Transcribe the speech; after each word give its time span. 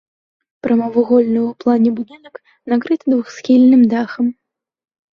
Прамавугольны 0.65 1.39
ў 1.49 1.51
плане 1.65 1.89
будынак 2.01 2.35
накрыты 2.75 3.05
двухсхільным 3.15 3.81
дахам. 3.97 4.25